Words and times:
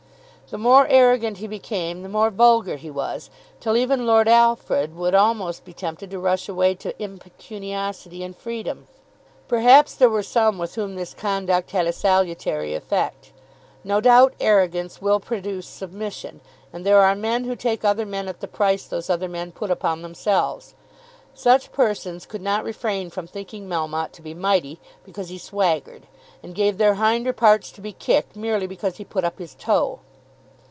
The 0.49 0.57
more 0.57 0.85
arrogant 0.89 1.37
he 1.37 1.47
became 1.47 2.03
the 2.03 2.09
more 2.09 2.29
vulgar 2.29 2.75
he 2.75 2.91
was, 2.91 3.29
till 3.61 3.77
even 3.77 4.05
Lord 4.05 4.27
Alfred 4.27 4.93
would 4.97 5.15
almost 5.15 5.63
be 5.63 5.71
tempted 5.71 6.11
to 6.11 6.19
rush 6.19 6.49
away 6.49 6.75
to 6.75 6.91
impecuniosity 7.01 8.21
and 8.21 8.35
freedom. 8.35 8.87
Perhaps 9.47 9.95
there 9.95 10.09
were 10.09 10.21
some 10.21 10.57
with 10.57 10.75
whom 10.75 10.95
this 10.95 11.13
conduct 11.13 11.71
had 11.71 11.87
a 11.87 11.93
salutary 11.93 12.73
effect. 12.75 13.31
No 13.85 14.01
doubt 14.01 14.33
arrogance 14.41 15.01
will 15.01 15.21
produce 15.21 15.67
submission; 15.67 16.41
and 16.73 16.85
there 16.85 16.99
are 16.99 17.15
men 17.15 17.45
who 17.45 17.55
take 17.55 17.85
other 17.85 18.05
men 18.05 18.27
at 18.27 18.41
the 18.41 18.47
price 18.49 18.83
those 18.83 19.09
other 19.09 19.29
men 19.29 19.53
put 19.53 19.71
upon 19.71 20.01
themselves. 20.01 20.75
Such 21.33 21.71
persons 21.71 22.25
could 22.25 22.41
not 22.41 22.65
refrain 22.65 23.09
from 23.09 23.25
thinking 23.25 23.69
Melmotte 23.69 24.11
to 24.13 24.21
be 24.21 24.33
mighty 24.33 24.81
because 25.05 25.29
he 25.29 25.37
swaggered; 25.37 26.07
and 26.43 26.53
gave 26.53 26.77
their 26.77 26.95
hinder 26.95 27.31
parts 27.31 27.71
to 27.71 27.79
be 27.79 27.93
kicked 27.93 28.35
merely 28.35 28.67
because 28.67 28.97
he 28.97 29.05
put 29.05 29.23
up 29.23 29.39
his 29.39 29.55
toe. 29.55 29.99